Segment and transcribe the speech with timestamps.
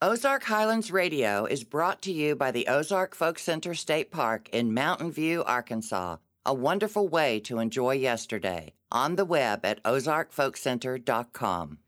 [0.00, 4.72] Ozark Highlands Radio is brought to you by the Ozark Folk Center State Park in
[4.72, 8.74] Mountain View, Arkansas, a wonderful way to enjoy yesterday.
[8.92, 11.78] On the web at ozarkfolkcenter.com.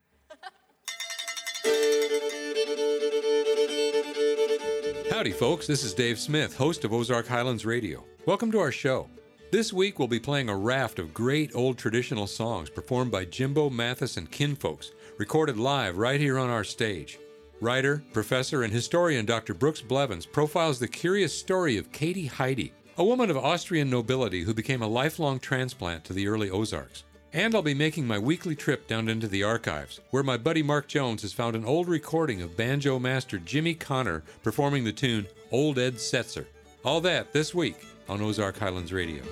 [5.13, 5.69] Howdy, folks.
[5.69, 8.03] This is Dave Smith, host of Ozark Highlands Radio.
[8.27, 9.09] Welcome to our show.
[9.53, 13.71] This week, we'll be playing a raft of great old traditional songs performed by Jimbo
[13.71, 17.21] Mathis and kinfolks, recorded live right here on our stage.
[17.61, 19.53] Writer, professor, and historian Dr.
[19.53, 24.55] Brooks Blevins profiles the curious story of Katie Heidi, a woman of Austrian nobility who
[24.55, 27.05] became a lifelong transplant to the early Ozarks.
[27.35, 30.89] And I'll be making my weekly trip down into the archives, where my buddy Mark
[30.89, 35.79] Jones has found an old recording of banjo master Jimmy Connor performing the tune Old
[35.79, 36.47] Ed Setzer.
[36.83, 37.77] All that this week
[38.09, 39.23] on Ozark Highlands Radio.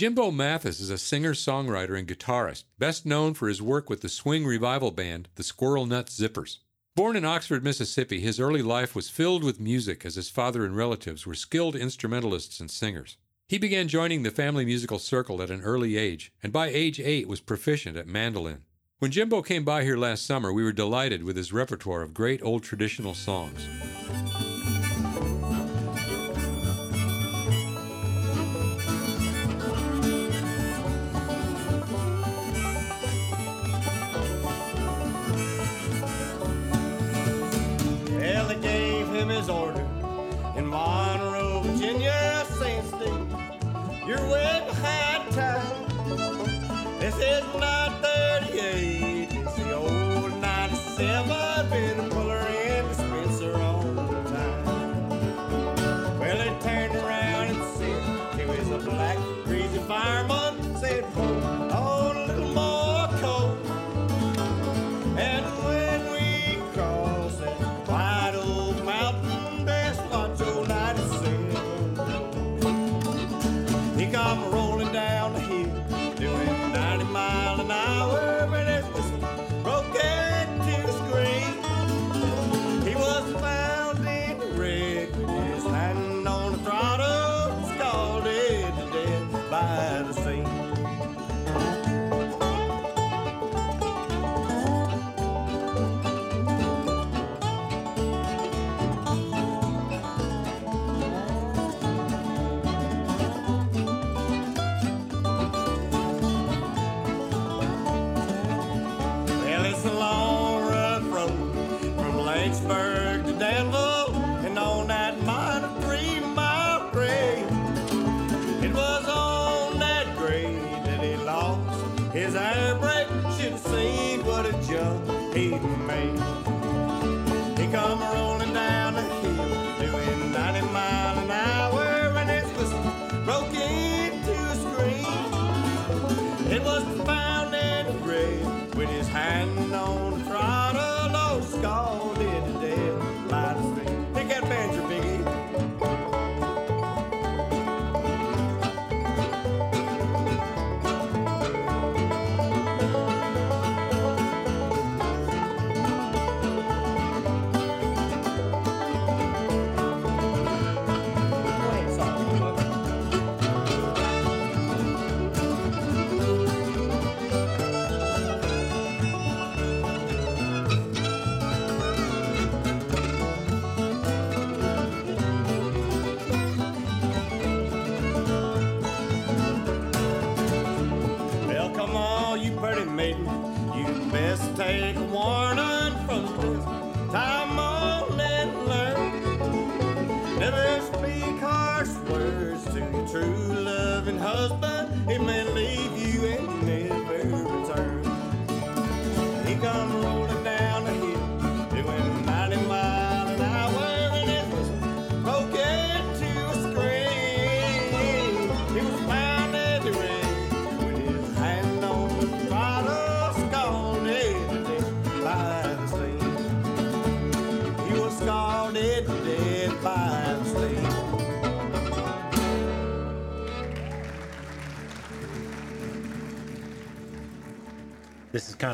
[0.00, 4.08] Jimbo Mathis is a singer songwriter and guitarist, best known for his work with the
[4.08, 6.56] swing revival band, the Squirrel Nut Zippers.
[6.96, 10.74] Born in Oxford, Mississippi, his early life was filled with music as his father and
[10.74, 13.18] relatives were skilled instrumentalists and singers.
[13.46, 17.28] He began joining the family musical circle at an early age, and by age eight
[17.28, 18.62] was proficient at mandolin.
[19.00, 22.42] When Jimbo came by here last summer, we were delighted with his repertoire of great
[22.42, 23.66] old traditional songs.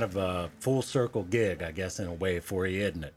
[0.06, 3.14] Of a full circle gig, I guess, in a way for you, isn't it?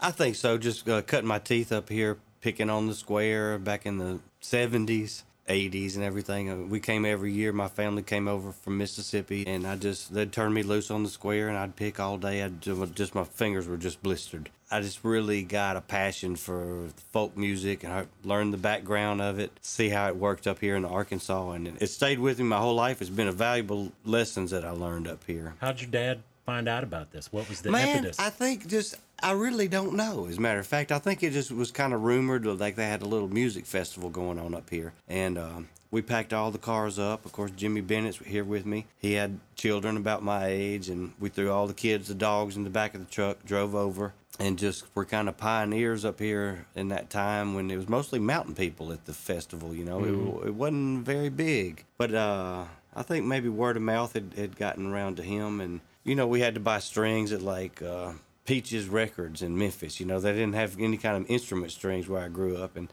[0.00, 0.56] I think so.
[0.56, 5.24] Just uh, cutting my teeth up here, picking on the square back in the 70s.
[5.48, 6.50] 80s and everything.
[6.50, 7.52] Uh, We came every year.
[7.52, 11.08] My family came over from Mississippi, and I just they'd turn me loose on the
[11.10, 12.42] square, and I'd pick all day.
[12.42, 14.50] I'd just my fingers were just blistered.
[14.70, 19.38] I just really got a passion for folk music, and I learned the background of
[19.38, 22.58] it, see how it worked up here in Arkansas, and it stayed with me my
[22.58, 23.00] whole life.
[23.00, 25.54] It's been a valuable lessons that I learned up here.
[25.60, 27.32] How'd your dad find out about this?
[27.32, 28.18] What was the Man, impetus?
[28.18, 30.26] I think just I really don't know.
[30.26, 32.86] As a matter of fact, I think it just was kind of rumored like they
[32.86, 36.58] had a little music festival going on up here, and um, we packed all the
[36.58, 37.24] cars up.
[37.24, 38.86] Of course, Jimmy Bennett's here with me.
[38.98, 42.64] He had children about my age, and we threw all the kids, the dogs, in
[42.64, 46.66] the back of the truck, drove over, and just were kind of pioneers up here
[46.74, 49.74] in that time when it was mostly mountain people at the festival.
[49.74, 52.64] You know, it, it wasn't very big, but uh,
[52.94, 56.26] I think maybe word of mouth had, had gotten around to him, and you know,
[56.26, 58.12] we had to buy strings at like uh,
[58.44, 60.00] Peaches Records in Memphis.
[60.00, 62.88] You know, they didn't have any kind of instrument strings where I grew up, and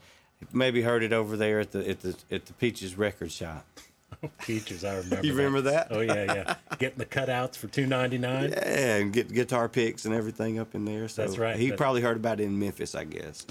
[0.52, 3.66] maybe heard it over there at the at the at the Peaches record shop.
[4.42, 5.20] Peaches, I remember.
[5.26, 5.88] You remember that?
[5.90, 6.54] Oh yeah, yeah.
[6.78, 8.50] Getting the cutouts for two ninety nine.
[8.56, 11.08] Yeah, and get guitar picks and everything up in there.
[11.08, 11.56] So That's right.
[11.56, 13.44] He That- probably heard about it in Memphis, I guess.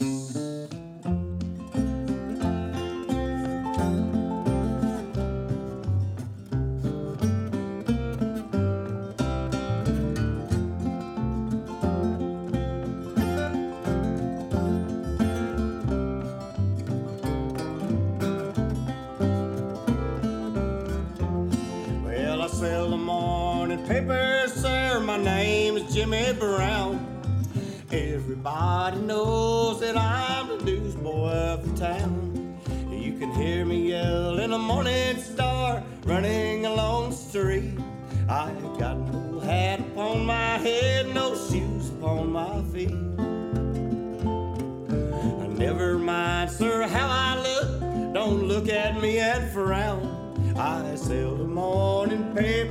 [52.41, 52.70] Morning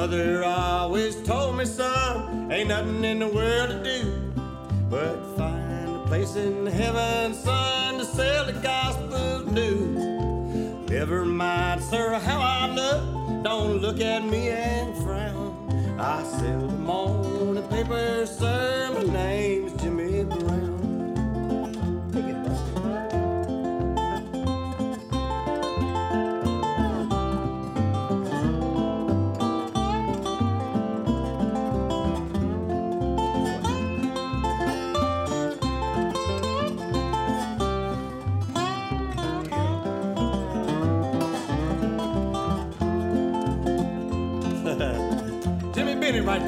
[0.00, 4.32] mother always told me, son, ain't nothing in the world to do
[4.88, 10.88] but find a place in heaven, son, to sell the gospel news.
[10.88, 13.42] Never mind, sir, how I look.
[13.42, 15.98] Don't look at me and frown.
[15.98, 18.92] I sell the morning paper, sir.
[18.94, 19.77] My name's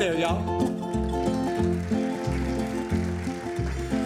[0.00, 0.40] there, y'all.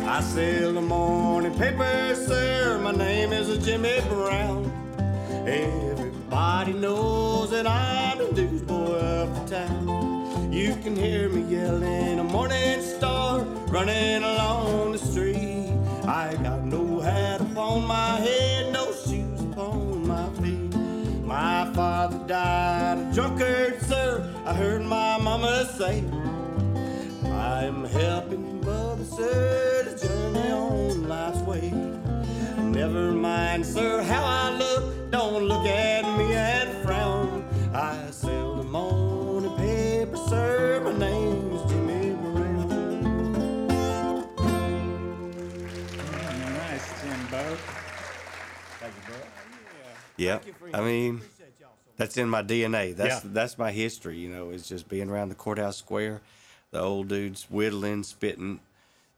[0.09, 2.81] I sell the morning paper, sir.
[2.83, 4.73] My name is Jimmy Brown.
[5.47, 10.53] Everybody knows that I'm the newsboy of the town.
[10.53, 15.71] You can hear me yelling a morning star running along the street.
[16.09, 20.75] I got no hat upon my head, no shoes upon my feet.
[21.25, 24.29] My father died a drunkard, sir.
[24.45, 25.04] I heard my
[25.79, 26.05] mama say.
[27.31, 31.71] I'm helping mother, sir, to journey on life's way.
[32.59, 35.11] Never mind, sir, how I look.
[35.11, 37.45] Don't look at me and frown.
[37.73, 40.81] I sell the morning paper, sir.
[40.85, 42.69] My name's Jimmy Brown.
[46.55, 47.57] Nice, Jimbo.
[48.81, 49.17] Thank you, bro.
[50.17, 50.39] Yeah,
[50.73, 51.21] I mean,
[51.97, 52.95] that's in my DNA.
[52.97, 53.31] That's Yeah.
[53.33, 54.19] that's my history.
[54.19, 56.21] You know, it's just being around the courthouse square,
[56.71, 58.61] the old dudes whittling, spitting,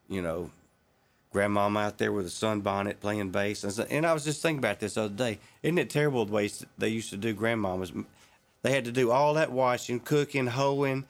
[0.08, 0.50] you know,
[1.32, 3.62] grandmama out there with a sunbonnet playing bass.
[3.64, 5.38] And, so, and I was just thinking about this the other day.
[5.62, 8.04] Isn't it terrible the way they used to do grandmamas?
[8.62, 11.04] They had to do all that washing, cooking, hoeing,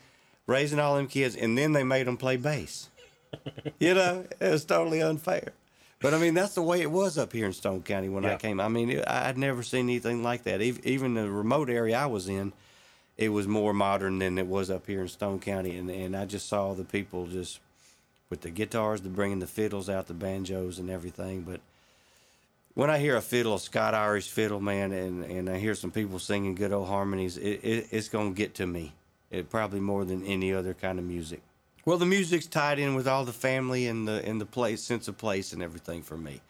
[0.46, 2.88] raising all them kids, and then they made them play bass.
[3.80, 5.52] you know, it was totally unfair.
[6.00, 8.36] But I mean, that's the way it was up here in Stone County when I
[8.36, 8.60] came.
[8.60, 10.60] I mean, it, I'd never seen anything like that.
[10.60, 12.52] Ev- Even the remote area I was in,
[13.16, 15.76] it was more modern than it was up here in Stone County.
[15.76, 17.60] And, and I just saw the people just
[18.28, 21.42] with the guitars, the bringing the fiddles out, the banjos and everything.
[21.42, 21.60] But
[22.74, 25.90] when I hear a fiddle, a Scott Irish fiddle, man, and, and I hear some
[25.90, 28.92] people singing good old harmonies, it, it, it's going to get to me.
[29.30, 31.40] It probably more than any other kind of music.
[31.86, 35.06] Well, the music's tied in with all the family and the and the place, sense
[35.06, 36.40] of place, and everything for me.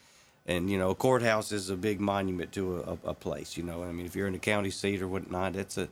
[0.47, 3.55] And you know, a courthouse is a big monument to a, a, a place.
[3.55, 5.89] You know, I mean, if you're in the county seat or whatnot, that's a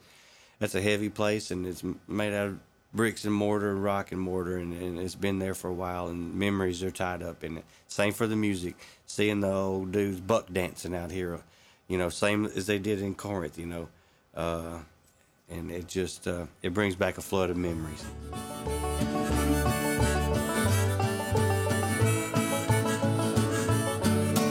[0.61, 2.59] that's a heavy place, and it's made out of
[2.95, 6.07] bricks and mortar, and rock and mortar, and, and it's been there for a while,
[6.07, 7.65] and memories are tied up in it.
[7.87, 11.41] Same for the music, seeing the old dudes buck dancing out here,
[11.87, 13.89] you know, same as they did in Corinth, you know,
[14.35, 14.79] uh,
[15.55, 18.05] and it just uh, it brings back a flood of memories.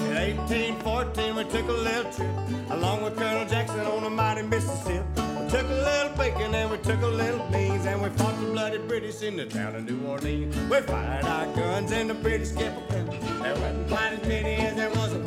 [0.06, 5.04] In 1814, we took a little trip along with Colonel Jackson on the mighty Mississippi.
[5.18, 8.48] We took a little bacon and we took a little beans and we fought the
[8.48, 10.56] bloody British in the town of New Orleans.
[10.70, 13.04] We fired our guns and the British kept a.
[13.44, 15.20] There wasn't quite as many as there was a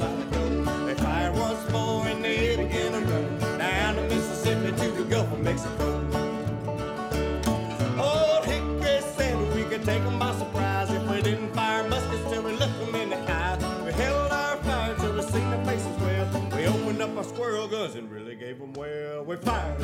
[5.56, 5.88] Mexico.
[7.98, 12.42] Old Hickory said we could take 'em by surprise if we didn't fire muskets till
[12.42, 13.56] we looked 'em in the eye.
[13.84, 16.26] We held our fire till we seen their faces well.
[16.54, 19.24] We opened up our squirrel guns and really gave 'em well.
[19.24, 19.80] We fired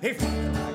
[0.00, 0.69] his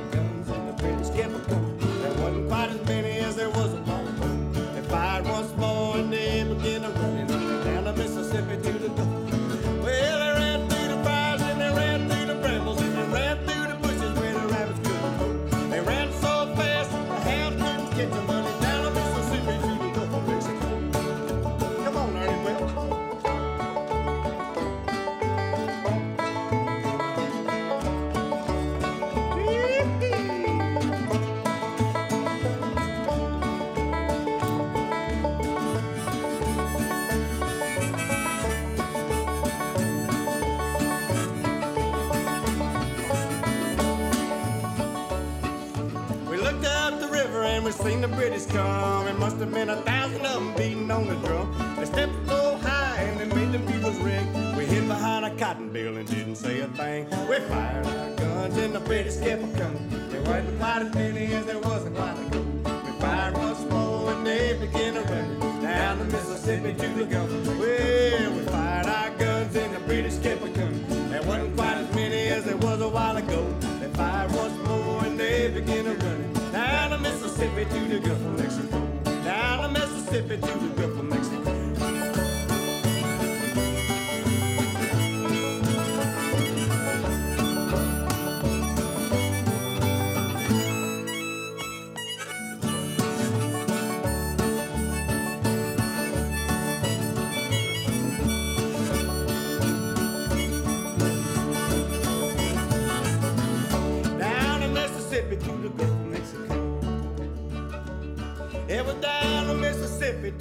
[55.58, 57.06] a and didn't say a thing.
[57.30, 59.90] We fired our guns and the British kept a coming.
[60.10, 62.42] There wasn't quite as many as there was a while ago.
[62.86, 67.30] We fired once more and they began to run down the Mississippi to the Gulf.
[67.32, 70.55] Well, we fired our guns and the British kept a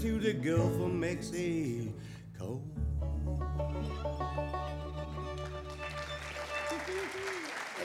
[0.05, 2.61] to the Gulf of Mexico.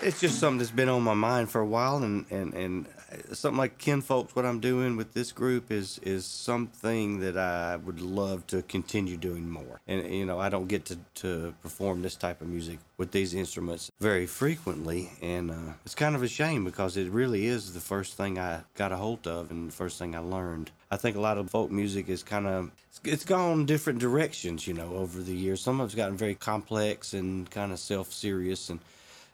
[0.01, 2.87] It's just something that's been on my mind for a while, and, and, and
[3.33, 8.01] something like Kinfolks, what I'm doing with this group is is something that I would
[8.01, 9.81] love to continue doing more.
[9.87, 13.33] And you know, I don't get to, to perform this type of music with these
[13.33, 17.79] instruments very frequently, and uh, it's kind of a shame because it really is the
[17.79, 20.71] first thing I got a hold of and the first thing I learned.
[20.91, 22.71] I think a lot of folk music is kind of
[23.03, 25.61] it's gone different directions, you know, over the years.
[25.61, 28.79] Some of it's gotten very complex and kind of self-serious and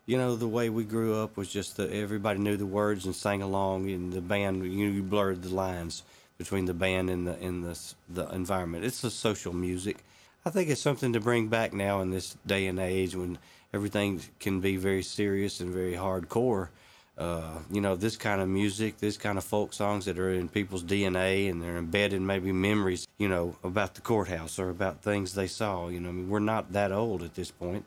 [0.06, 3.16] you know the way we grew up was just that everybody knew the words and
[3.16, 6.04] sang along and the band you, you blurred the lines
[6.38, 8.86] between the band and the and the the environment.
[8.86, 9.98] It's a social music.
[10.46, 13.40] I think it's something to bring back now in this day and age when
[13.74, 16.70] everything can be very serious and very hardcore.
[17.18, 20.50] Uh, you know, this kind of music, this kind of folk songs that are in
[20.50, 25.34] people's DNA and they're embedded maybe memories, you know, about the courthouse or about things
[25.34, 25.88] they saw.
[25.88, 27.86] You know, I mean, we're not that old at this point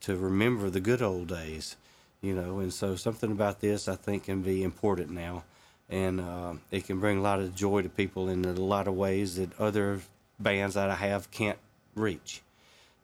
[0.00, 1.76] to remember the good old days,
[2.20, 5.44] you know, and so something about this I think can be important now.
[5.88, 8.94] And uh, it can bring a lot of joy to people in a lot of
[8.94, 10.00] ways that other
[10.38, 11.58] bands that I have can't
[11.94, 12.42] reach,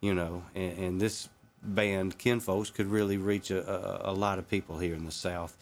[0.00, 1.28] you know, and, and this
[1.62, 5.56] band Kinfolks could really reach a, a, a, lot of people here in the South.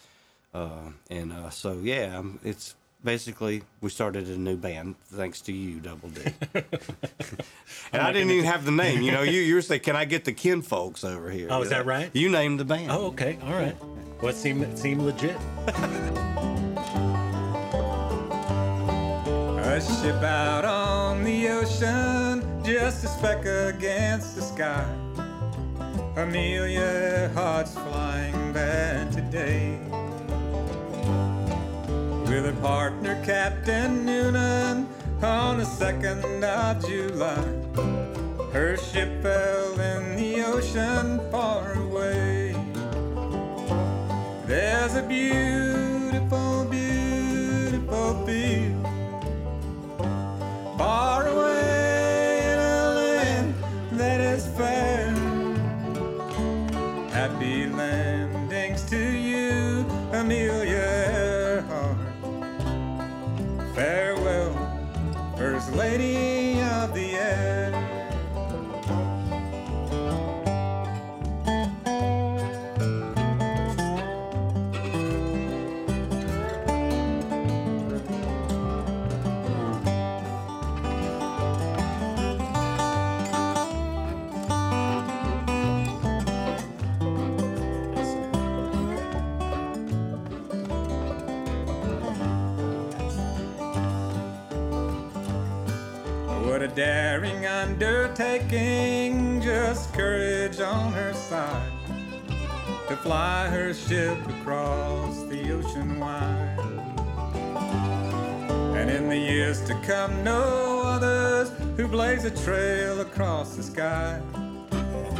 [0.53, 5.51] Uh, and uh, so, yeah, um, it's basically we started a new band thanks to
[5.51, 6.21] you, Double D.
[6.53, 9.01] and I oh didn't even have the name.
[9.01, 11.69] You know, you you were saying, "Can I get the Kinfolks over here?" Oh, is
[11.69, 12.09] that right?
[12.13, 12.91] You named the band.
[12.91, 13.75] Oh, okay, all right.
[14.21, 15.37] Well, it seemed it seemed legit.
[19.71, 24.85] a ship out on the ocean, just a speck against the sky.
[26.17, 29.79] Amelia Earhart's flying bad today.
[32.31, 34.87] With her partner Captain Noonan
[35.21, 37.43] on the 2nd of July.
[38.53, 42.55] Her ship fell in the ocean far away.
[44.45, 48.87] There's a beautiful, beautiful field
[50.77, 51.70] far away
[65.81, 66.10] Lady
[96.75, 101.71] daring undertaking, just courage on her side
[102.87, 106.57] to fly her ship across the ocean wide.
[108.75, 114.21] And in the years to come, no others who blaze a trail across the sky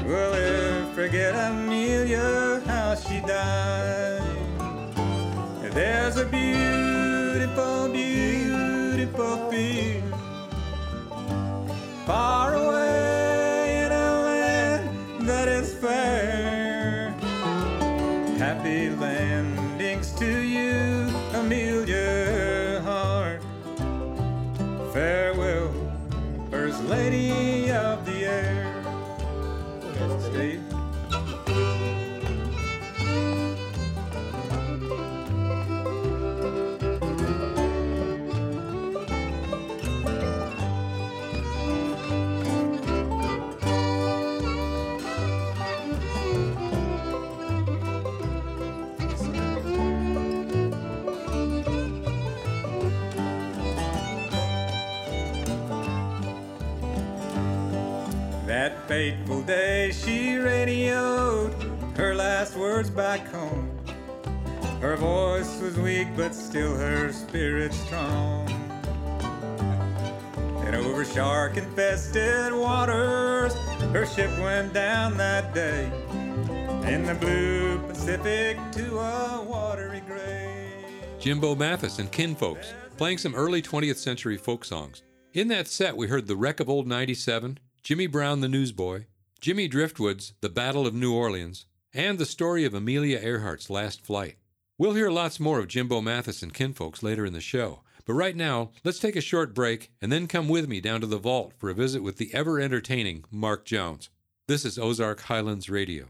[0.05, 4.21] will ever forget Amelia, how she died.
[5.73, 10.10] There's a beautiful, beautiful field
[12.11, 14.83] far away in a land
[15.29, 17.11] that is fair.
[18.37, 21.07] Happy landings to you,
[21.39, 23.41] Amelia Hart.
[24.91, 25.71] Farewell,
[26.49, 27.20] First Lady
[65.81, 68.47] weak, but still her spirit strong.
[70.65, 73.53] And over shark infested waters,
[73.93, 75.91] her ship went down that day
[76.85, 80.71] in the blue Pacific to a watery grave.
[81.19, 85.03] Jimbo Mathis and Kinfolks, playing some early 20th century folk songs.
[85.33, 89.05] In that set, we heard The Wreck of Old 97, Jimmy Brown the Newsboy,
[89.39, 94.35] Jimmy Driftwood's The Battle of New Orleans, and the story of Amelia Earhart's last flight.
[94.81, 98.35] We'll hear lots more of Jimbo Mathis and Kinfolks later in the show, but right
[98.35, 101.53] now, let's take a short break and then come with me down to the vault
[101.59, 104.09] for a visit with the ever entertaining Mark Jones.
[104.47, 106.07] This is Ozark Highlands Radio.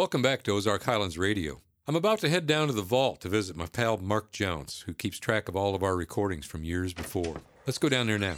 [0.00, 1.60] Welcome back to Ozark Highlands Radio.
[1.86, 4.94] I'm about to head down to the vault to visit my pal Mark Jones, who
[4.94, 7.42] keeps track of all of our recordings from years before.
[7.66, 8.36] Let's go down there now.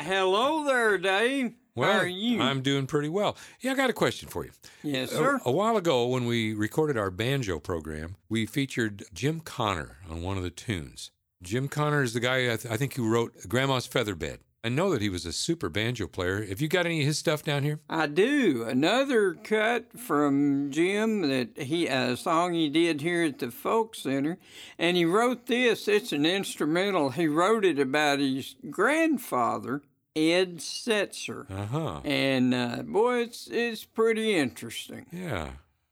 [0.00, 1.54] Hello there, Dave.
[1.76, 2.40] Well, How are you?
[2.42, 3.36] I'm doing pretty well.
[3.60, 4.50] Yeah, I got a question for you.
[4.82, 5.40] yes, A- sir.
[5.44, 10.36] A, while ago, when we recorded our banjo program, we featured Jim Connor on one
[10.36, 11.12] of the tunes.
[11.40, 14.38] Jim Connor is the guy I, th- I think who wrote Grandma's Featherbed.
[14.64, 16.44] I know that he was a super banjo player.
[16.46, 17.80] Have you got any of his stuff down here?
[17.90, 18.62] I do.
[18.62, 24.38] Another cut from Jim that he a song he did here at the Folk Center,
[24.78, 25.88] and he wrote this.
[25.88, 27.10] It's an instrumental.
[27.10, 29.82] He wrote it about his grandfather,
[30.14, 32.00] Ed Setzer, Uh huh.
[32.04, 35.06] and uh, boy, it's it's pretty interesting.
[35.10, 35.50] Yeah.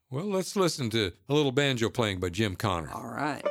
[0.09, 2.91] Well, let's listen to a little banjo playing by Jim Connor.
[2.91, 3.45] All right.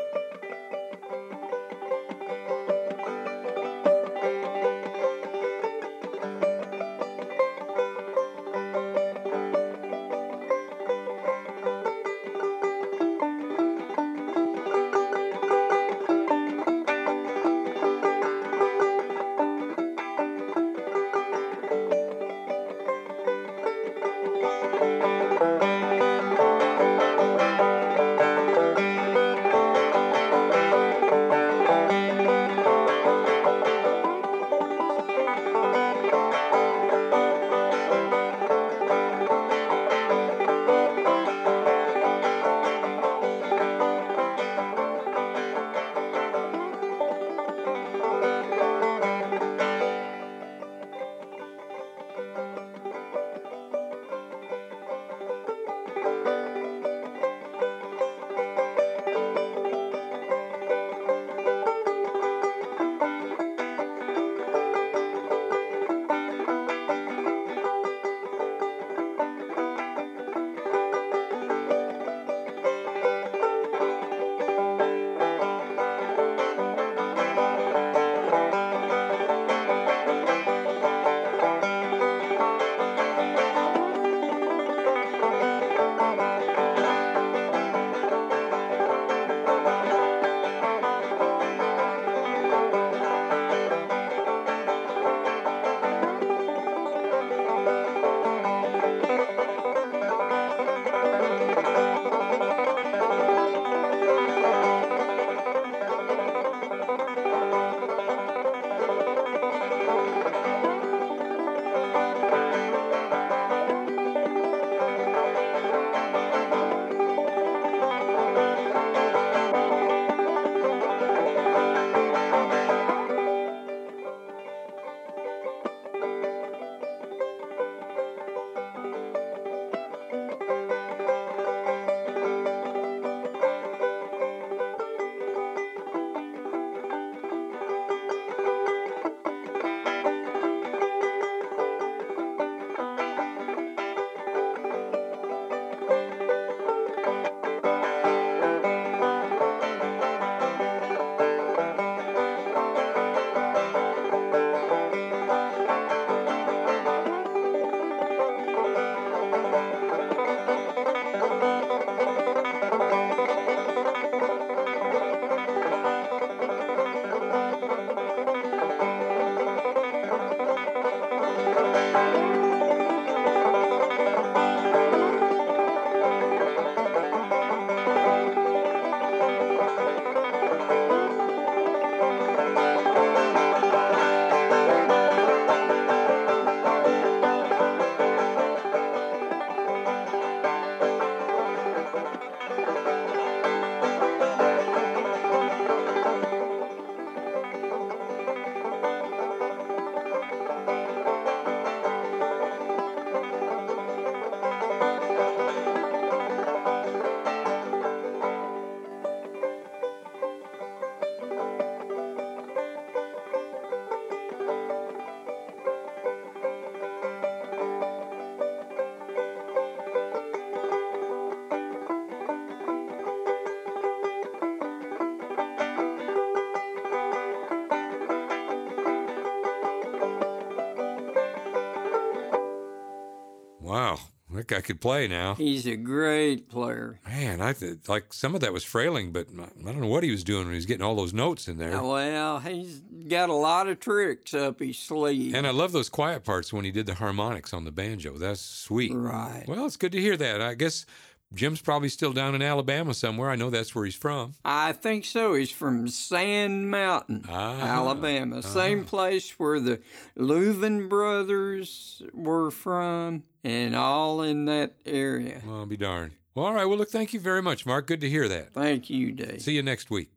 [234.41, 235.35] That guy could play now.
[235.35, 236.99] He's a great player.
[237.07, 240.11] Man, I th- like some of that was frailing, but I don't know what he
[240.11, 241.73] was doing when he was getting all those notes in there.
[241.83, 245.35] Well, he's got a lot of tricks up his sleeve.
[245.35, 248.17] And I love those quiet parts when he did the harmonics on the banjo.
[248.17, 248.93] That's sweet.
[248.95, 249.45] Right.
[249.47, 250.41] Well, it's good to hear that.
[250.41, 250.87] I guess
[251.35, 253.29] Jim's probably still down in Alabama somewhere.
[253.31, 254.33] I know that's where he's from.
[254.45, 255.35] I think so.
[255.35, 258.43] He's from Sand Mountain, Ah, Alabama.
[258.43, 259.81] Same place where the
[260.19, 265.41] Louvin brothers were from, and all in that area.
[265.47, 266.13] Well, I'll be darned.
[266.35, 266.65] Well, all right.
[266.65, 267.87] Well, look, thank you very much, Mark.
[267.87, 268.53] Good to hear that.
[268.55, 269.43] Thank you, Dave.
[269.43, 270.11] See you next week.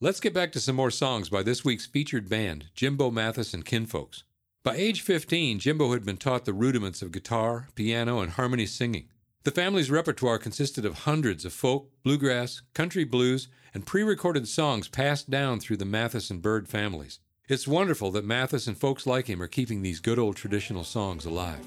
[0.00, 3.64] Let's get back to some more songs by this week's featured band, Jimbo Mathis and
[3.64, 4.24] Kinfolks.
[4.64, 9.08] By age 15, Jimbo had been taught the rudiments of guitar, piano, and harmony singing.
[9.44, 14.88] The family's repertoire consisted of hundreds of folk, bluegrass, country blues, and pre recorded songs
[14.88, 17.20] passed down through the Mathis and Bird families.
[17.46, 21.26] It's wonderful that Mathis and folks like him are keeping these good old traditional songs
[21.26, 21.60] alive.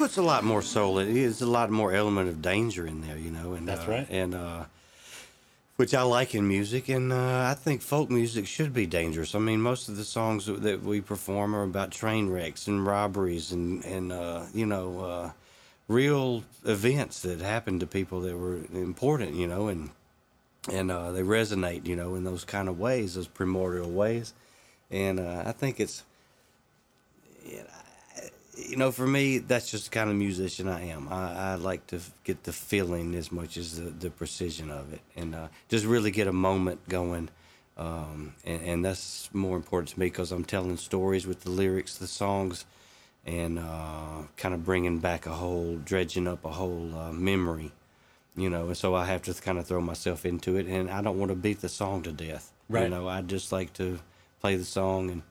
[0.00, 0.98] Puts a lot more soul.
[0.98, 3.52] It is a lot more element of danger in there, you know.
[3.52, 4.06] And That's uh, right.
[4.08, 4.64] And uh,
[5.76, 9.34] which I like in music, and uh, I think folk music should be dangerous.
[9.34, 13.52] I mean, most of the songs that- we perform are about train wrecks and robberies,
[13.52, 15.30] and and uh, you know, uh,
[15.86, 19.90] real events that happened to people that were important, you know, and
[20.72, 24.32] and uh, they resonate, you know, in those kind of ways, those primordial ways.
[24.90, 26.04] And uh, I think it's
[28.68, 31.08] you know, for me, that's just the kind of musician I am.
[31.08, 34.92] I, I like to f- get the feeling as much as the, the precision of
[34.92, 37.28] it, and uh, just really get a moment going.
[37.76, 41.96] Um, and, and that's more important to me because I'm telling stories with the lyrics,
[41.96, 42.66] the songs,
[43.24, 47.72] and uh, kind of bringing back a whole, dredging up a whole uh, memory,
[48.36, 48.66] you know.
[48.66, 51.30] And so I have to kind of throw myself into it, and I don't want
[51.30, 52.52] to beat the song to death.
[52.68, 52.84] Right.
[52.84, 53.98] You know, I just like to
[54.40, 55.22] play the song and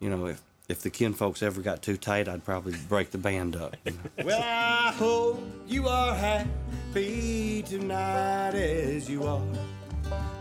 [0.00, 3.18] you know, if if the kin folks ever got too tight, I'd probably break the
[3.18, 3.76] band up.
[4.24, 9.42] Well, I hope you are happy tonight as you are.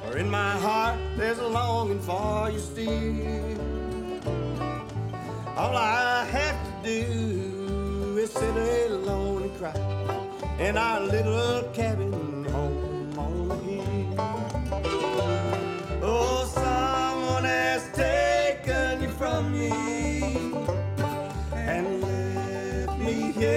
[0.04, 3.62] For in my heart, there's a longing for you still.
[5.56, 8.56] All I have to do is sit
[8.92, 9.74] alone and cry
[10.60, 14.16] in our little cabin home on the hill.
[16.04, 17.09] Oh, someone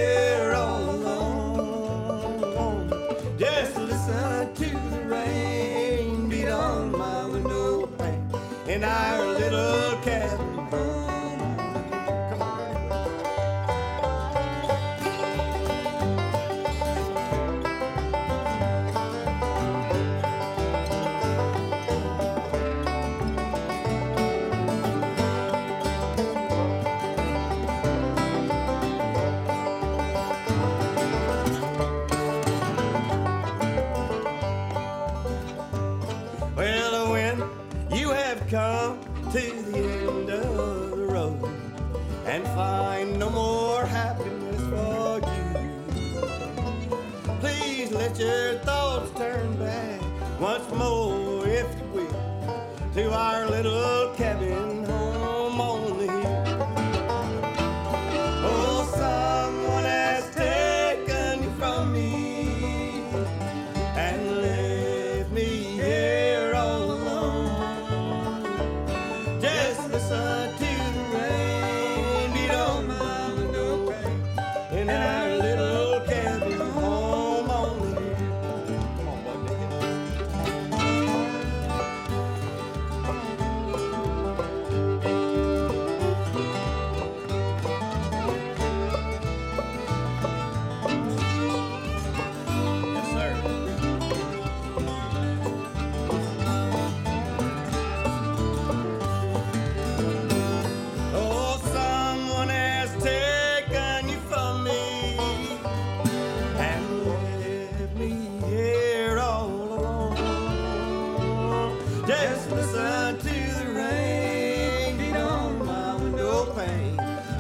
[0.03, 2.91] me here all alone.
[3.38, 8.31] Just listen to the rain beat on my window pane
[8.69, 9.32] in our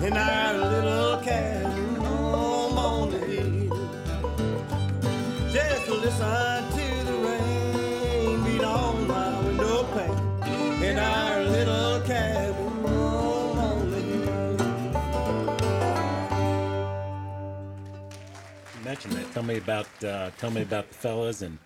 [0.04, 3.90] in our little cabin home on the hill.
[5.52, 12.82] Just listen to the rain beat on my window pane in our little cabin.
[12.82, 14.56] home on the hill.
[18.84, 19.32] Mention that.
[19.32, 21.58] Tell me about uh, tell me about the fellas and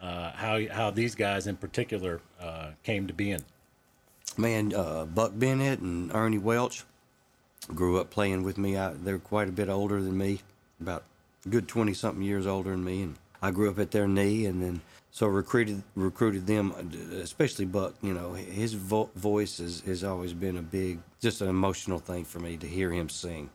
[0.00, 3.44] uh, how how these guys in particular uh, came to being.
[4.38, 6.84] Man, uh, Buck Bennett and Ernie Welch,
[7.74, 8.76] grew up playing with me.
[8.76, 10.40] I, they're quite a bit older than me,
[10.80, 11.04] about
[11.44, 14.46] a good twenty something years older than me, and I grew up at their knee,
[14.46, 16.72] and then so recruited recruited them,
[17.22, 17.94] especially Buck.
[18.02, 22.24] You know, his vo- voice has has always been a big, just an emotional thing
[22.24, 23.50] for me to hear him sing,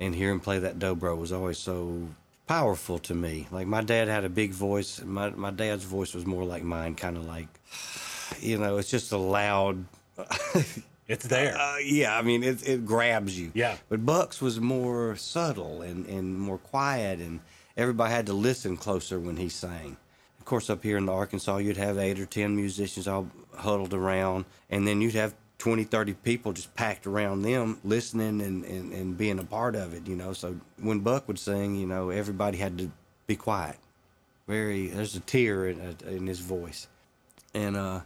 [0.00, 2.08] and hear him play that dobro was always so
[2.46, 3.46] powerful to me.
[3.50, 5.02] Like my dad had a big voice.
[5.02, 7.48] My my dad's voice was more like mine, kind of like,
[8.40, 9.84] you know, it's just a loud.
[11.08, 11.56] It's there.
[11.56, 13.50] Uh, yeah, I mean, it, it grabs you.
[13.54, 13.76] Yeah.
[13.88, 17.40] But Buck's was more subtle and, and more quiet, and
[17.76, 19.96] everybody had to listen closer when he sang.
[20.38, 24.44] Of course, up here in Arkansas, you'd have eight or 10 musicians all huddled around,
[24.70, 29.16] and then you'd have 20, 30 people just packed around them listening and, and, and
[29.16, 30.32] being a part of it, you know.
[30.32, 32.90] So when Buck would sing, you know, everybody had to
[33.26, 33.76] be quiet.
[34.48, 36.88] Very, there's a tear in, in his voice.
[37.54, 38.00] And, uh,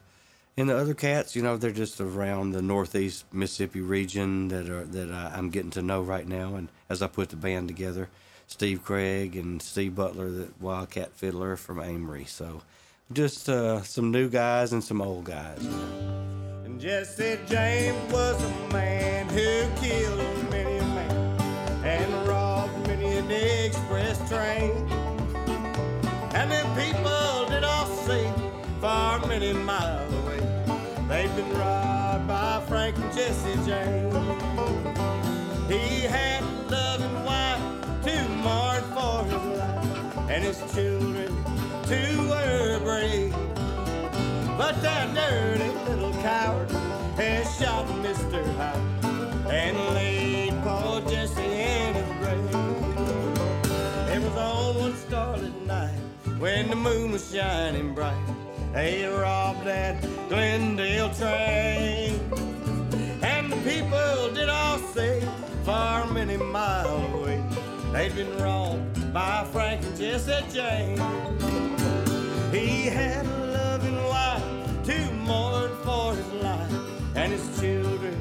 [0.57, 4.85] and the other cats, you know, they're just around the northeast Mississippi region that are
[4.85, 6.55] that I, I'm getting to know right now.
[6.55, 8.09] And as I put the band together,
[8.47, 12.25] Steve Craig and Steve Butler, the Wildcat fiddler from Amory.
[12.25, 12.63] So
[13.13, 15.63] just uh, some new guys and some old guys.
[16.65, 23.31] And Jesse James was a man who killed many a man and robbed many an
[23.31, 24.73] express train.
[26.35, 27.87] And then people did all
[28.81, 30.16] far many miles
[31.49, 34.15] been robbed by Frank and Jesse James.
[35.69, 37.61] He had a loving wife
[38.05, 41.35] to mourn for his life, and his children
[41.85, 43.33] two were brave.
[44.57, 46.71] But that dirty little coward
[47.17, 48.43] has shot Mr.
[48.57, 52.55] Hyde and laid poor Jesse in his grave.
[54.09, 55.99] It was on one starlit night
[56.39, 58.17] when the moon was shining bright.
[58.73, 62.21] They robbed that Glendale train.
[63.23, 65.27] And the people did all say,
[65.65, 67.43] far many miles away,
[67.93, 71.01] they'd been robbed by Frank and Jesse James.
[72.53, 74.43] He had a loving wife
[74.85, 76.73] to mourn for his life,
[77.15, 78.17] and his children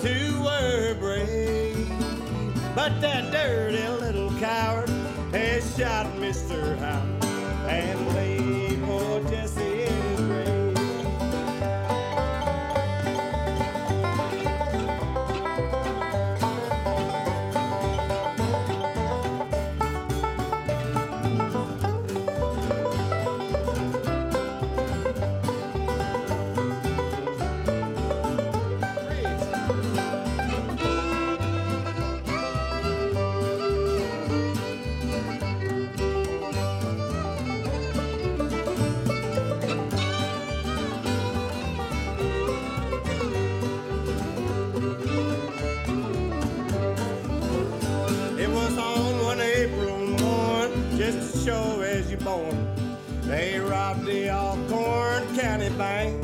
[0.00, 1.88] too were brave.
[2.74, 4.90] But that dirty little coward
[5.32, 6.78] has shot Mr.
[6.78, 8.75] Howe and laid
[53.68, 56.22] robbed the Alcorn County Bank.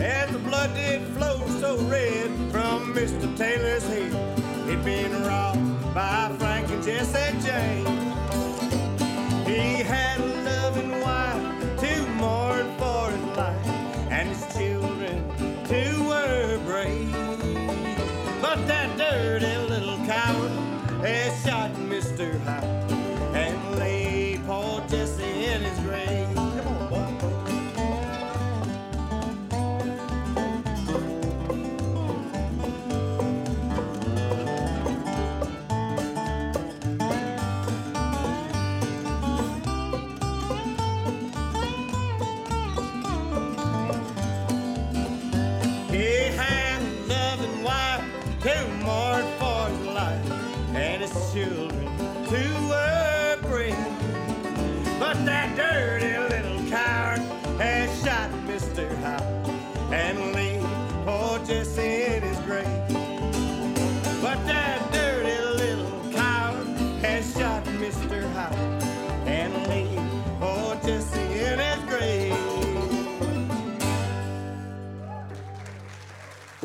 [0.00, 3.36] As the blood did flow so red from Mr.
[3.36, 4.12] Taylor's head,
[4.68, 7.88] he'd been robbed by Frank and Jesse James.
[9.46, 13.66] He had a loving wife to mourn for his life,
[14.10, 15.18] and his children
[15.64, 17.12] too were brave.
[18.42, 20.50] But that dirty little coward
[21.02, 22.38] has shot Mr.
[22.40, 22.73] Hyde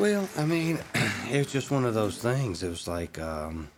[0.00, 0.78] Well, I mean,
[1.30, 2.62] it was just one of those things.
[2.62, 3.68] It was like um,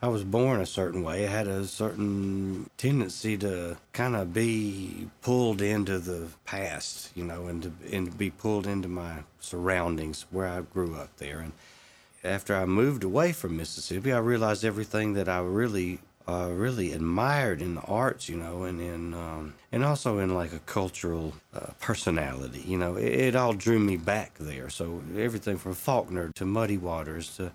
[0.00, 1.26] I was born a certain way.
[1.26, 7.48] I had a certain tendency to kind of be pulled into the past, you know,
[7.48, 11.40] and to, and to be pulled into my surroundings where I grew up there.
[11.40, 11.50] And
[12.22, 17.60] after I moved away from Mississippi, I realized everything that I really uh, really admired
[17.60, 21.66] in the arts, you know, and in um, and also in like a cultural uh,
[21.80, 22.62] personality.
[22.66, 24.70] You know, it, it, all drew me back there.
[24.70, 27.52] So everything from Faulkner to Muddy Waters to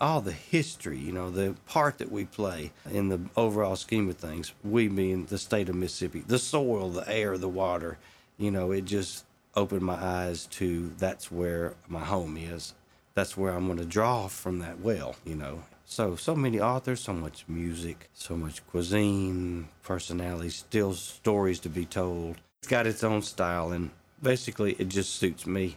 [0.00, 4.16] all the history, you know, the part that we play in the overall scheme of
[4.16, 4.52] things.
[4.62, 7.96] We being the state of Mississippi, the soil, the air, the water.
[8.36, 9.24] You know, it just
[9.54, 12.74] opened my eyes to that's where my home is.
[13.14, 15.62] That's where I'm going to draw from that well, you know.
[15.86, 21.84] So, so many authors, so much music, so much cuisine, personality, still stories to be
[21.84, 22.36] told.
[22.62, 23.90] It's got its own style, and
[24.22, 25.76] basically, it just suits me.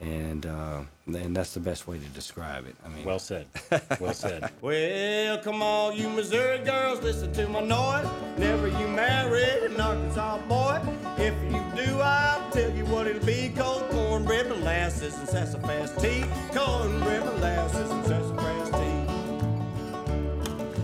[0.00, 2.74] And uh, and that's the best way to describe it.
[2.84, 3.46] I mean, well said.
[4.00, 4.50] Well said.
[4.62, 8.08] well, come on, you Missouri girls, listen to my noise.
[8.38, 10.80] Never you married an Arkansas boy.
[11.18, 16.24] If you do, I'll tell you what it'll be: cold cornbread, molasses, and sassafras tea.
[16.54, 18.29] Cornbread, molasses, and sassafras tea.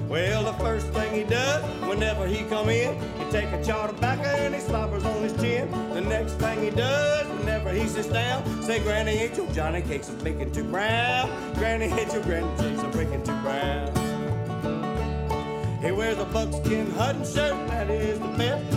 [0.08, 4.22] Well, the first thing he does whenever he come in, he take a chaw tobacco
[4.22, 5.68] and he slobbers on his chin.
[5.92, 10.08] The next thing he does whenever he sits down, say, Granny, ain't your Johnny cakes
[10.08, 11.28] are baking too brown?
[11.54, 13.90] Granny, ain't your Granny cakes are baking too brown?
[15.82, 18.74] He wears a buckskin hunting shirt, that is the best.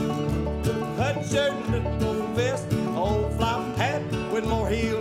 [0.98, 2.66] Hunting shirt and a gold vest,
[2.96, 4.02] old flop hat
[4.34, 4.99] with more heel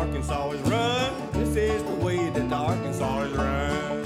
[0.00, 1.12] Arkansas is run.
[1.32, 3.98] This is the way that the Arkansas is run.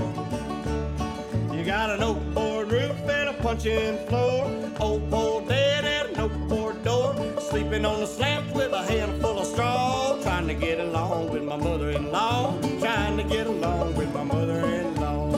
[1.56, 6.20] You got an oak board roof and a punching floor, old pole dead and an
[6.22, 10.80] oak board door, sleeping on the slab with a handful of straw, trying to get
[10.80, 15.30] along with my mother-in-law, trying to get along with my mother-in-law.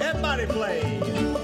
[0.00, 1.35] Everybody play.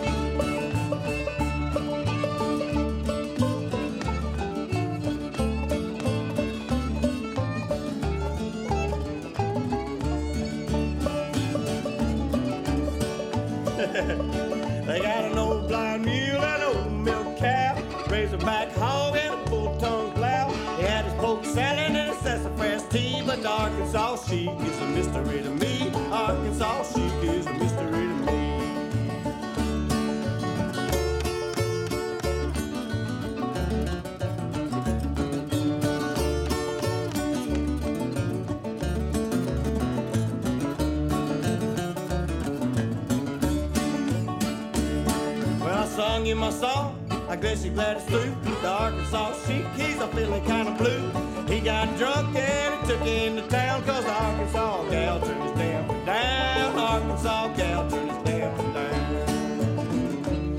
[23.94, 25.90] Arkansas sheik is a mystery to me.
[26.10, 28.48] Arkansas sheik is a mystery to me.
[45.94, 46.96] Sung you my song.
[47.28, 48.34] I guess you're glad it's through.
[48.62, 51.11] The Arkansas sheik, he's a feeling kind of blue.
[51.52, 55.86] He got drunk and he took into town, cause the Arkansas gal turned his damn
[56.06, 56.78] down.
[56.78, 60.56] Arkansas gal turned his damn down.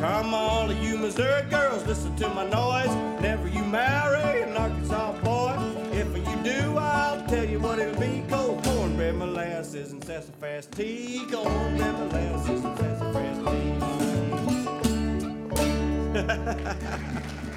[0.00, 2.94] Come on, you Missouri girls, listen to my noise.
[3.20, 5.56] Never you marry an Arkansas boy.
[5.90, 8.22] If you do, I'll tell you what it'll be.
[8.30, 11.26] Cold cornbread, molasses, and sassafras tea.
[11.32, 13.38] Cornbread, molasses, and sassafras
[17.34, 17.44] tea.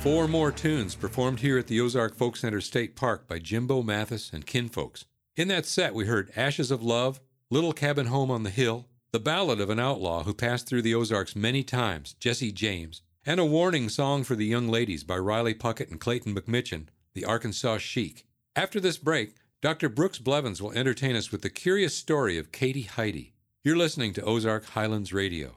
[0.00, 4.30] Four more tunes performed here at the Ozark Folk Center State Park by Jimbo Mathis
[4.32, 5.04] and Kinfolks.
[5.36, 7.20] In that set, we heard Ashes of Love,
[7.50, 10.94] Little Cabin Home on the Hill, The Ballad of an Outlaw Who Passed Through the
[10.94, 15.54] Ozarks Many Times, Jesse James, and a warning song for the young ladies by Riley
[15.54, 18.26] Puckett and Clayton McMichen, The Arkansas Sheik.
[18.54, 19.88] After this break, Dr.
[19.88, 23.32] Brooks Blevins will entertain us with the curious story of Katie Heide.
[23.64, 25.56] You're listening to Ozark Highlands Radio.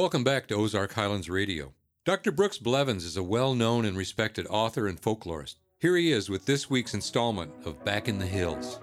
[0.00, 1.74] Welcome back to Ozark Highlands Radio.
[2.06, 2.32] Dr.
[2.32, 5.56] Brooks Blevins is a well known and respected author and folklorist.
[5.78, 8.80] Here he is with this week's installment of Back in the Hills.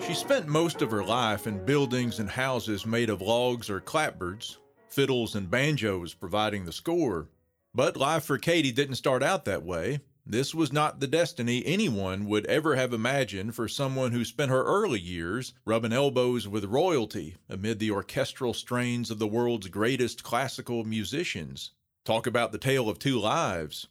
[0.00, 4.56] She spent most of her life in buildings and houses made of logs or clapboards,
[4.88, 7.28] fiddles and banjos providing the score.
[7.74, 10.00] But life for Katie didn't start out that way.
[10.30, 14.62] This was not the destiny anyone would ever have imagined for someone who spent her
[14.62, 20.84] early years rubbing elbows with royalty amid the orchestral strains of the world's greatest classical
[20.84, 21.70] musicians.
[22.04, 23.86] Talk about the tale of two lives.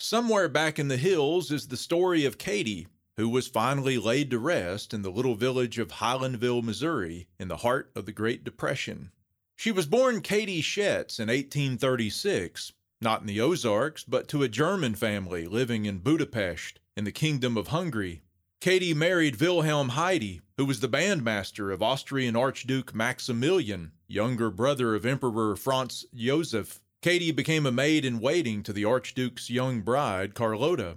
[0.00, 4.40] Somewhere back in the hills is the story of Katie, who was finally laid to
[4.40, 9.12] rest in the little village of Highlandville, Missouri, in the heart of the Great Depression.
[9.54, 14.94] She was born Katie Schetz in 1836, not in the Ozarks, but to a German
[14.94, 18.22] family living in Budapest, in the Kingdom of Hungary.
[18.60, 25.04] Katie married Wilhelm Heide, who was the bandmaster of Austrian Archduke Maximilian, younger brother of
[25.04, 26.80] Emperor Franz Joseph.
[27.02, 30.96] Katie became a maid in waiting to the Archduke's young bride, Carlota.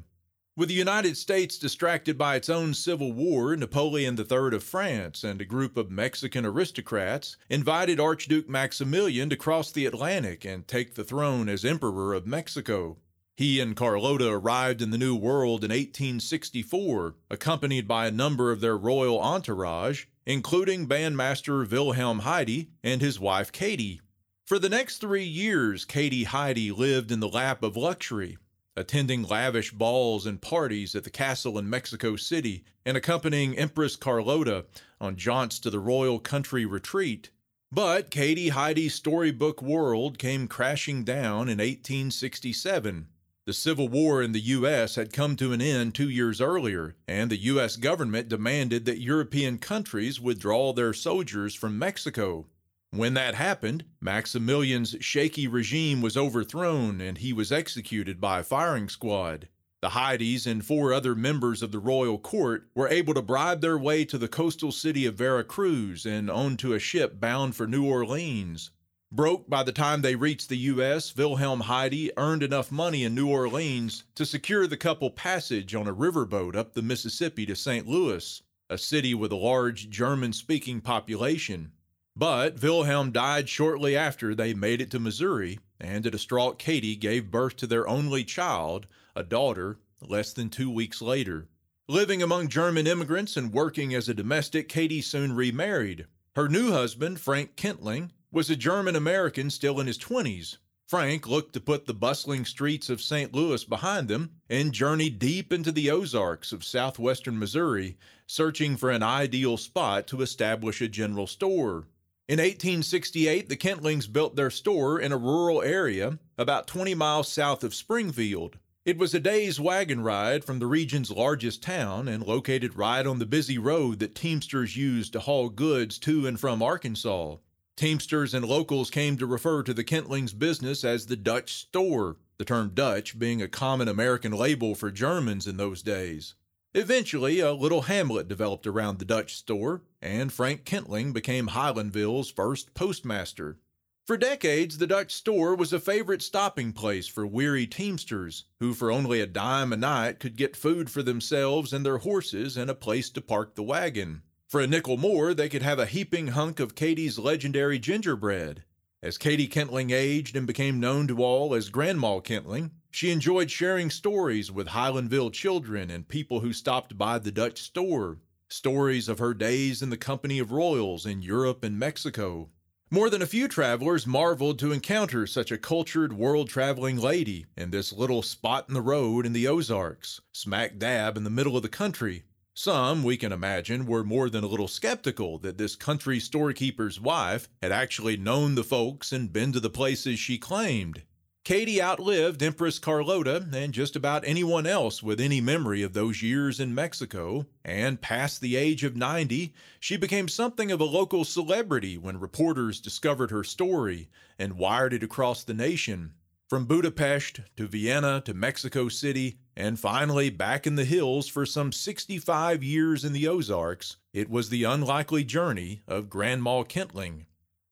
[0.60, 5.40] With the United States distracted by its own civil war, Napoleon III of France and
[5.40, 11.06] a group of Mexican aristocrats invited Archduke Maximilian to cross the Atlantic and take the
[11.06, 12.98] throne as Emperor of Mexico.
[13.38, 18.60] He and Carlota arrived in the New World in 1864, accompanied by a number of
[18.60, 24.02] their royal entourage, including bandmaster Wilhelm Heide and his wife Katie.
[24.46, 28.38] For the next three years, Katie Heide lived in the lap of luxury,
[28.80, 34.66] attending lavish balls and parties at the castle in Mexico City, and accompanying Empress Carlota
[35.02, 37.30] on jaunts to the royal country retreat.
[37.70, 43.08] But Katie Heide's storybook world came crashing down in 1867.
[43.46, 44.96] The Civil War in the U.S.
[44.96, 47.76] had come to an end two years earlier, and the U.S.
[47.76, 52.46] government demanded that European countries withdraw their soldiers from Mexico.
[52.92, 58.90] When that happened, Maximilian's shaky regime was overthrown and he was executed by a firing
[58.90, 59.48] squad.
[59.82, 63.78] The Heides and four other members of the royal court were able to bribe their
[63.78, 68.72] way to the coastal city of Veracruz and onto a ship bound for New Orleans.
[69.12, 73.30] Broke by the time they reached the U.S., Wilhelm Heide earned enough money in New
[73.30, 77.88] Orleans to secure the couple passage on a riverboat up the Mississippi to St.
[77.88, 81.72] Louis, a city with a large German speaking population.
[82.20, 87.32] But Wilhelm died shortly after they made it to Missouri, and a distraught Katie gave
[87.32, 91.48] birth to their only child, a daughter, less than two weeks later.
[91.88, 96.08] Living among German immigrants and working as a domestic, Katie soon remarried.
[96.36, 100.58] Her new husband, Frank Kentling, was a German American still in his 20s.
[100.88, 103.34] Frank looked to put the bustling streets of St.
[103.34, 107.98] Louis behind them and journeyed deep into the Ozarks of southwestern Missouri,
[108.28, 111.88] searching for an ideal spot to establish a general store.
[112.30, 117.64] In 1868, the Kentlings built their store in a rural area about 20 miles south
[117.64, 118.60] of Springfield.
[118.86, 123.18] It was a day's wagon ride from the region's largest town and located right on
[123.18, 127.38] the busy road that Teamsters used to haul goods to and from Arkansas.
[127.76, 132.46] Teamsters and locals came to refer to the Kentlings' business as the Dutch store, the
[132.46, 136.36] term Dutch being a common American label for Germans in those days.
[136.76, 142.74] Eventually, a little hamlet developed around the Dutch store, and Frank Kentling became Highlandville's first
[142.74, 143.60] postmaster.
[144.06, 148.92] For decades, the Dutch store was a favorite stopping place for weary teamsters who, for
[148.92, 152.76] only a dime a night, could get food for themselves and their horses and a
[152.76, 154.24] place to park the wagon.
[154.48, 158.64] For a nickel more, they could have a heaping hunk of Katie's legendary gingerbread.
[159.04, 163.92] As Katie Kentling aged and became known to all as Grandma Kentling, she enjoyed sharing
[163.92, 168.18] stories with Highlandville children and people who stopped by the Dutch store,
[168.50, 172.50] stories of her days in the company of royals in Europe and Mexico.
[172.92, 177.70] More than a few travelers marveled to encounter such a cultured, world traveling lady in
[177.70, 181.62] this little spot in the road in the Ozarks, smack dab in the middle of
[181.62, 182.24] the country.
[182.56, 187.48] Some, we can imagine, were more than a little skeptical that this country storekeeper's wife
[187.62, 191.04] had actually known the folks and been to the places she claimed.
[191.50, 196.60] Katie outlived Empress Carlota and just about anyone else with any memory of those years
[196.60, 201.98] in Mexico, and past the age of 90, she became something of a local celebrity
[201.98, 206.14] when reporters discovered her story and wired it across the nation.
[206.48, 211.72] From Budapest to Vienna to Mexico City, and finally back in the hills for some
[211.72, 217.26] 65 years in the Ozarks, it was the unlikely journey of Grandma Kentling.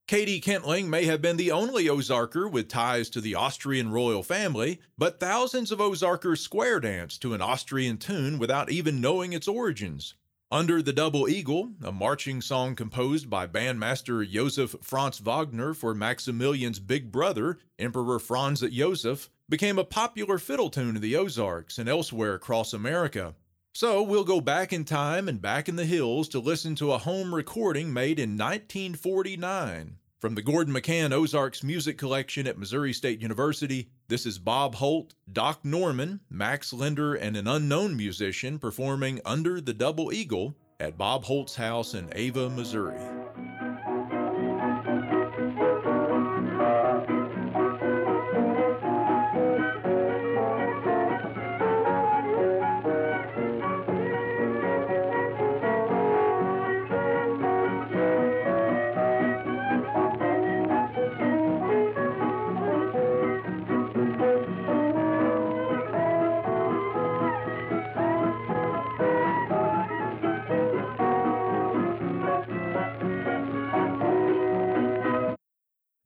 [0.07, 4.79] Katie Kentling may have been the only Ozarker with ties to the Austrian royal family,
[4.97, 10.15] but thousands of Ozarkers square dance to an Austrian tune without even knowing its origins.
[10.49, 16.79] Under the Double Eagle, a marching song composed by bandmaster Josef Franz Wagner for Maximilian's
[16.79, 22.35] big brother, Emperor Franz Josef, became a popular fiddle tune in the Ozarks and elsewhere
[22.35, 23.35] across America.
[23.77, 26.97] So we'll go back in time and back in the hills to listen to a
[26.97, 29.97] home recording made in 1949.
[30.19, 35.13] From the Gordon McCann Ozarks Music Collection at Missouri State University, this is Bob Holt,
[35.31, 41.23] Doc Norman, Max Linder, and an unknown musician performing Under the Double Eagle at Bob
[41.23, 43.26] Holt's house in Ava, Missouri.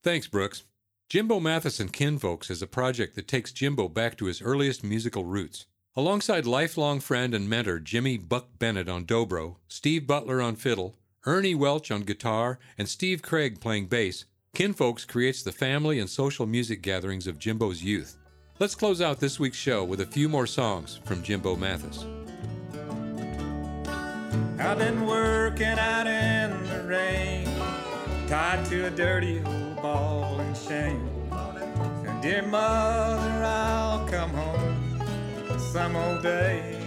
[0.04, 0.64] Thanks, Brooks.
[1.10, 5.26] Jimbo Mathis and Kinfolks is a project that takes Jimbo back to his earliest musical
[5.26, 5.68] roots.
[5.96, 10.96] Alongside lifelong friend and mentor Jimmy Buck Bennett on dobro, Steve Butler on fiddle,
[11.28, 14.26] Ernie Welch on guitar, and Steve Craig playing bass,
[14.56, 18.18] Kinfolks creates the family and social music gatherings of Jimbo's youth.
[18.58, 22.06] Let's close out this week's show with a few more songs from Jimbo Mathis.
[24.58, 27.46] I've been working out in the rain,
[28.28, 31.10] tied to a dirty old ball and chain.
[32.06, 36.78] And dear mother, I'll come home some old day.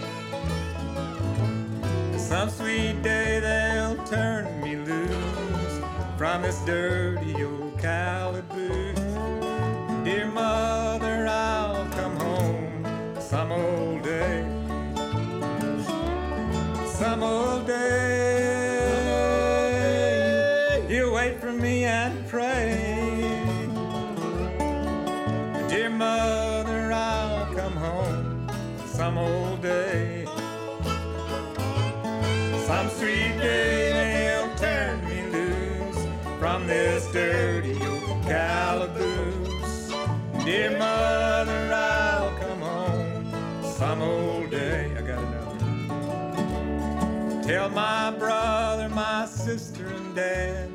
[2.17, 5.81] Some sweet day they'll turn me loose
[6.17, 8.99] from this dirty old calaboose.
[10.05, 14.45] Dear mother, I'll come home some old day
[16.99, 18.04] some old day.
[33.45, 36.03] Day they'll turn me loose
[36.39, 39.93] from this dirty old calaboose.
[40.45, 43.27] Dear mother, I'll come home
[43.63, 44.91] some old day.
[44.97, 45.59] I got another.
[47.43, 50.71] Tell my brother, my sister, and dad.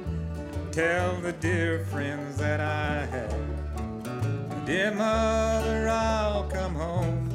[0.71, 4.65] Tell the dear friends that I have.
[4.65, 7.31] Dear mother, I'll come home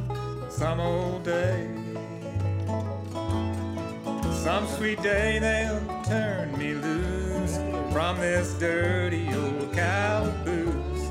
[0.48, 1.83] some old day.
[4.44, 7.56] Some sweet day they'll turn me loose
[7.90, 11.08] from this dirty old calaboose.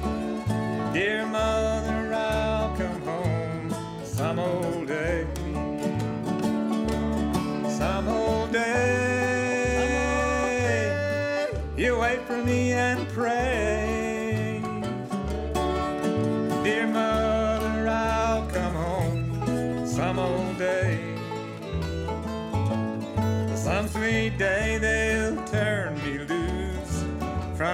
[0.94, 3.74] Dear mother, I'll come home
[4.04, 5.26] some old day
[7.70, 8.70] some old day.
[11.76, 13.63] You wait for me and pray.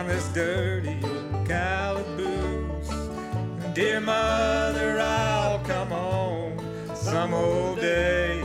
[0.10, 2.90] From this dirty old calaboose.
[3.74, 8.42] Dear mother, I'll come home some old day.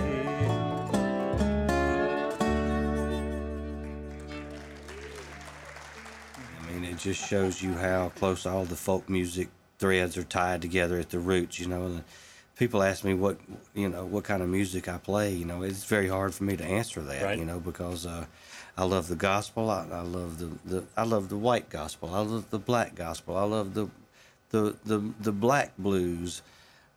[6.61, 9.49] I mean, it just shows you how close all the folk music
[9.79, 11.59] threads are tied together at the roots.
[11.59, 12.05] You know, and
[12.57, 13.39] people ask me what
[13.75, 15.33] you know what kind of music I play.
[15.33, 17.23] You know, it's very hard for me to answer that.
[17.23, 17.39] Right.
[17.39, 18.27] You know, because uh,
[18.77, 19.70] I love the gospel.
[19.70, 22.14] I, I love the, the I love the white gospel.
[22.14, 23.37] I love the black gospel.
[23.37, 23.89] I love the
[24.51, 26.43] the the, the black blues.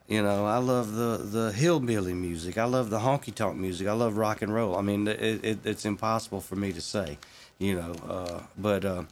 [0.08, 2.58] You know, I love the, the hillbilly music.
[2.58, 3.88] I love the honky tonk music.
[3.88, 4.78] I love rock and roll.
[4.78, 7.18] I mean, it, it, it's impossible for me to say,
[7.60, 7.94] you know.
[8.08, 9.04] Uh, but uh,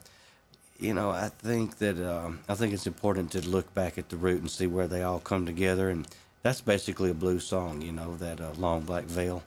[0.80, 4.18] you know, I think that um, I think it's important to look back at the
[4.18, 6.08] root and see where they all come together, and
[6.44, 7.82] that's basically a blues song.
[7.82, 9.44] You know, that uh, long black veil,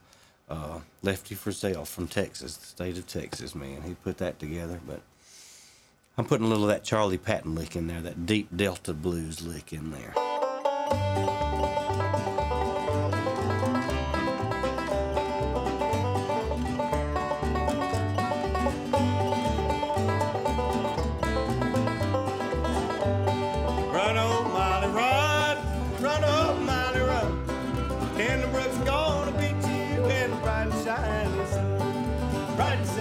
[0.50, 3.54] uh, Lefty Frizzell from Texas, the state of Texas.
[3.54, 4.80] Man, he put that together.
[4.86, 5.00] But
[6.16, 9.42] I'm putting a little of that Charlie Patton lick in there, that deep Delta blues
[9.42, 11.27] lick in there.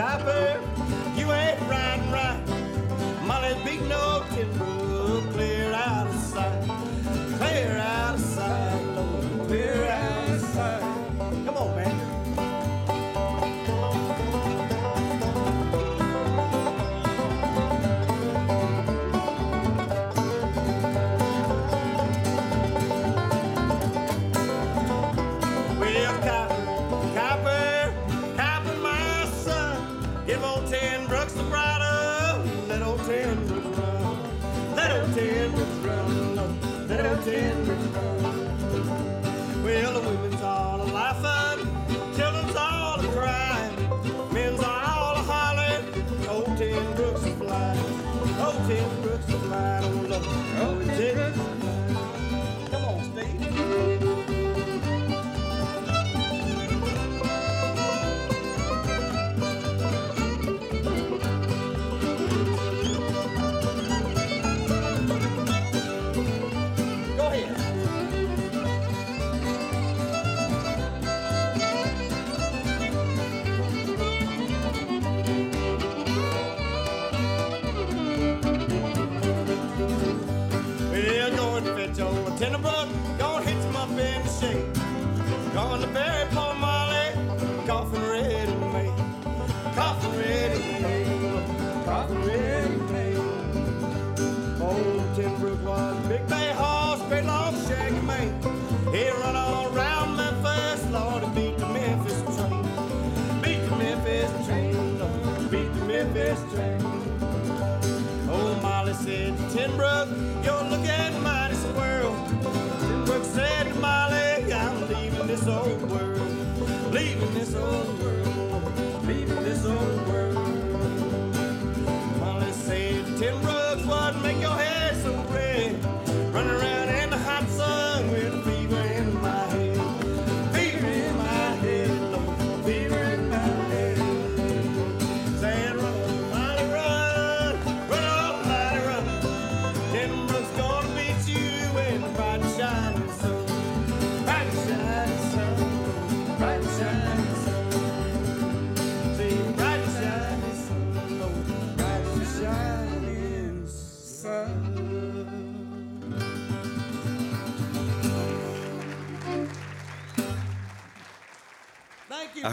[0.00, 0.59] Copper,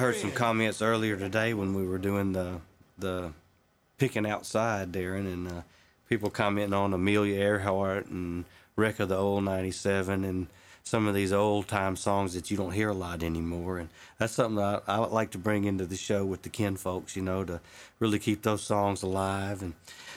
[0.08, 2.62] heard some comments earlier today when we were doing the
[2.98, 3.30] the
[3.98, 5.62] picking outside, Darren, and uh,
[6.08, 8.46] people commenting on Amelia Earhart and
[8.78, 10.48] Wreck of the Old '97 and
[10.84, 13.80] some of these old time songs that you don't hear a lot anymore.
[13.80, 16.50] And that's something that I, I would like to bring into the show with the
[16.50, 17.60] Kin folks, you know, to
[18.00, 19.74] really keep those songs alive and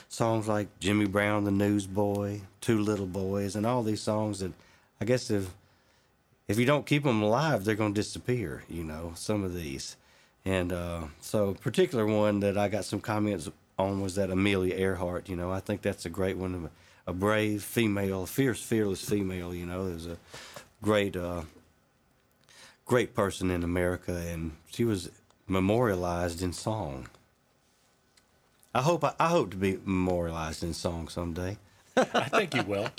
[0.07, 4.53] songs like Jimmy Brown, the Newsboy, Two Little Boys, and all these songs that
[5.01, 5.49] I guess if
[6.51, 8.63] if you don't keep them alive, they're going to disappear.
[8.69, 9.95] You know, some of these,
[10.45, 13.49] and uh, so particular one that I got some comments
[13.79, 15.29] on was that Amelia Earhart.
[15.29, 16.69] You know, I think that's a great one,
[17.07, 19.55] a brave female, fierce, fearless female.
[19.55, 20.17] You know, there's a
[20.81, 21.43] great, uh,
[22.85, 25.09] great person in America, and she was
[25.47, 27.07] memorialized in song.
[28.75, 31.57] I hope I, I hope to be memorialized in song someday.
[31.97, 32.89] I think you will.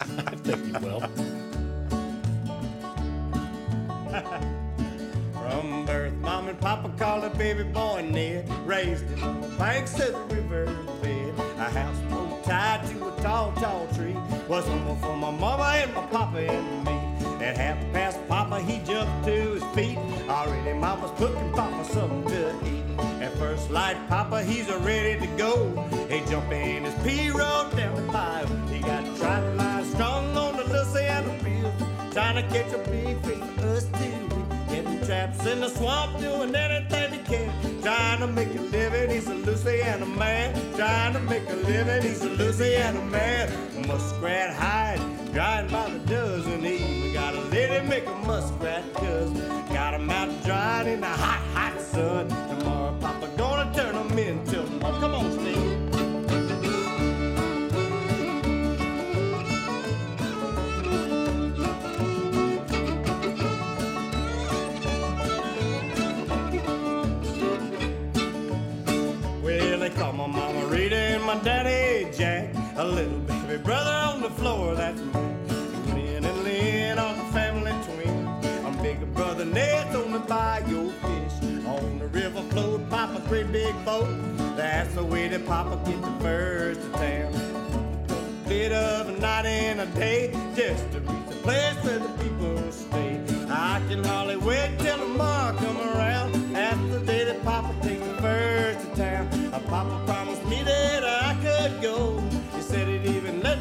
[0.00, 1.49] I think you will.
[5.32, 8.48] From birth, mom and papa called a baby boy Ned.
[8.66, 10.66] Raised in the banks of the river
[11.00, 11.32] bed.
[11.58, 14.16] A houseboat tied to a tall, tall tree.
[14.48, 17.44] Was home for my mama and my papa and me.
[17.44, 19.98] At half past papa, he jumped to his feet.
[20.28, 22.80] Already mama's cooking papa something to eat.
[23.22, 25.88] At first light, papa, he's ready to go.
[26.08, 28.66] He jumped in his pirogue down the bayou.
[28.66, 30.29] He got tried lie strong
[32.20, 34.44] trying to catch a big fish for us too.
[34.68, 37.82] Getting traps in the swamp, doing anything he can.
[37.82, 40.46] Trying to make a living, he's a Louisiana man.
[40.76, 43.48] Trying to make a living, he's a Louisiana man.
[43.88, 45.00] Muskrat hide,
[45.32, 46.64] drying by the dozen.
[46.64, 49.30] Even got a lady make a muskrat cuz.
[49.72, 52.28] Got him out drying in the hot, hot sun.
[52.28, 55.39] Tomorrow, Papa gonna turn him into a Come on,
[70.12, 72.54] my mama Rita and my daddy Jack.
[72.76, 75.12] A little baby brother on the floor, that's me.
[75.94, 78.46] Lynn and Lynn are the family twins.
[78.64, 81.66] I'm bigger brother Ned's on the bayou fish.
[81.66, 84.08] On the river float, Papa three big boat.
[84.56, 87.34] That's the way that Papa gets the first to town.
[88.44, 92.08] A bit of a night and a day just to reach the place where the
[92.22, 93.20] people stay.
[93.48, 94.99] I can hardly wait till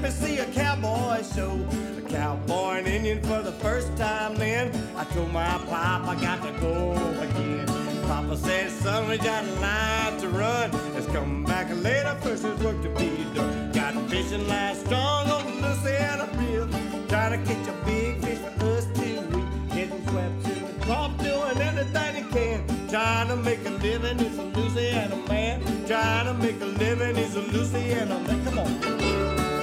[0.01, 1.59] let me see a cowboy show.
[1.97, 4.71] A cowboy and Indian for the first time then.
[4.95, 7.65] I told my pop I got to go again.
[8.07, 10.71] Papa said, son, we got a line to run.
[10.93, 13.71] Let's come back later, first there's work to be done.
[13.73, 16.79] Got fishing line strong on the Louisiana River.
[17.09, 19.75] Trying to catch a big fish for us weeks.
[19.75, 22.87] Getting swept to the crop, doing anything he can.
[22.89, 25.61] Trying to make a living, he's a Louisiana man.
[25.87, 28.45] Trying to make a living, he's a Louisiana man.
[28.45, 29.58] Come on.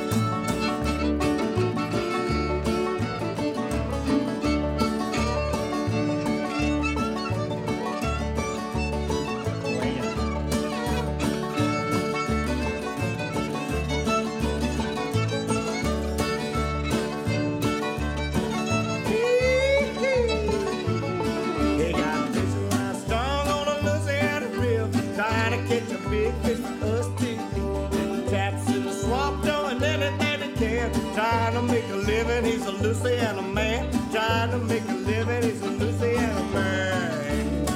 [33.07, 35.43] Louisiana man, trying to make a living.
[35.45, 37.67] He's a Louisiana man.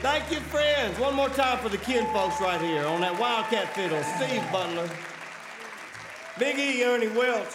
[0.00, 0.98] Thank you, friends.
[0.98, 4.02] One more time for the kin folks right here on that Wildcat fiddle.
[4.02, 4.88] Steve Butler,
[6.38, 7.52] Big E Ernie Welch,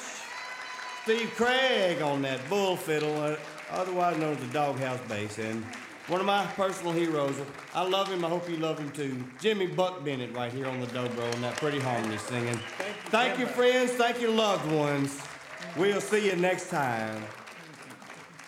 [1.02, 3.36] Steve Craig on that bull fiddle,
[3.72, 5.64] otherwise known as the doghouse bass, and
[6.08, 7.36] one of my personal heroes.
[7.74, 8.26] I love him.
[8.26, 9.24] I hope you love him too.
[9.40, 12.60] Jimmy Buck Bennett right here on the dobro on that pretty harmony singing.
[13.06, 13.92] Thank you, friends.
[13.92, 15.22] Thank you, loved ones.
[15.78, 17.24] We'll see you next time.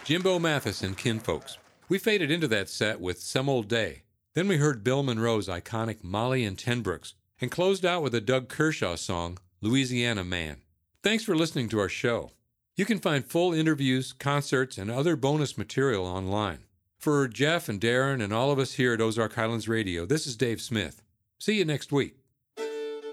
[0.04, 1.58] Jimbo Mathis and Kinfolks.
[1.88, 4.04] We faded into that set with Some Old Day.
[4.34, 8.50] Then we heard Bill Monroe's iconic Molly and Tenbrooks and closed out with a Doug
[8.50, 10.62] Kershaw song, Louisiana Man.
[11.04, 12.32] Thanks for listening to our show.
[12.78, 16.60] You can find full interviews, concerts, and other bonus material online.
[16.98, 20.38] For Jeff and Darren and all of us here at Ozark Highlands Radio, this is
[20.38, 21.02] Dave Smith.
[21.38, 22.16] See you next week.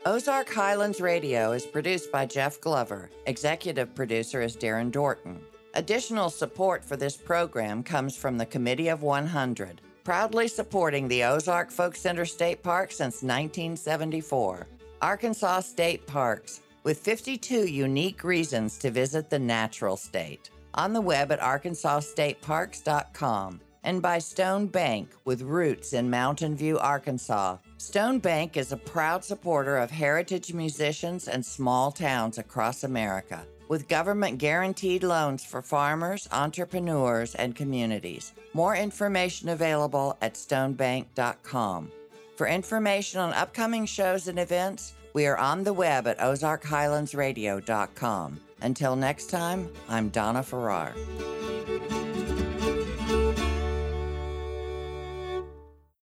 [0.06, 3.10] Ozark Highlands Radio is produced by Jeff Glover.
[3.26, 5.38] Executive producer is Darren Dorton.
[5.74, 11.72] Additional support for this program comes from the Committee of 100, proudly supporting the Ozark
[11.72, 14.68] Folk Center State Park since 1974.
[15.02, 20.50] Arkansas State Parks, with 52 unique reasons to visit the natural state.
[20.74, 27.58] On the web at arkansasstateparks.com and by Stone Bank with roots in Mountain View, Arkansas.
[27.78, 33.88] Stone Bank is a proud supporter of heritage musicians and small towns across America with
[33.88, 38.32] government guaranteed loans for farmers, entrepreneurs, and communities.
[38.54, 41.92] More information available at stonebank.com.
[42.36, 48.40] For information on upcoming shows and events, we are on the web at ozarkhighlandsradio.com.
[48.62, 50.94] Until next time, I'm Donna Farrar.